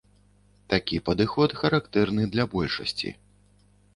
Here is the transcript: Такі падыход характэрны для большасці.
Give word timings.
Такі 0.73 0.97
падыход 1.09 1.53
характэрны 1.59 2.23
для 2.33 2.47
большасці. 2.53 3.09